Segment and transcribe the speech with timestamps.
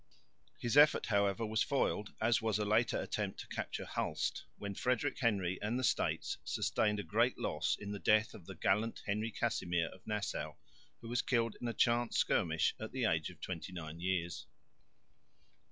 [0.57, 5.19] His effort, however, was foiled, as was a later attempt to capture Hulst, when Frederick
[5.19, 9.29] Henry and the States sustained a great loss in the death of the gallant Henry
[9.29, 10.55] Casimir of Nassau,
[11.01, 14.47] who was killed in a chance skirmish at the age of 29 years.